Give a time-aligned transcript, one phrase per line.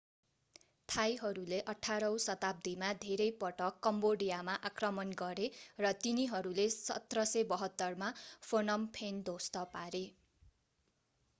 [0.89, 5.49] थाईहरूले 18 औं शताब्दीमा धेरै पटक कम्बोडियामा आक्रमण गरे
[5.81, 8.09] र तिनीहरूले 1772 मा
[8.47, 10.03] phnom phen ध्वस्त पारे